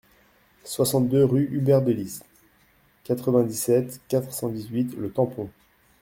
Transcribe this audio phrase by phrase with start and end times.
[0.63, 2.23] soixante-deux rue Hubert Delisle,
[3.03, 5.47] quatre-vingt-dix-sept, quatre cent dix-huit, Le Tampon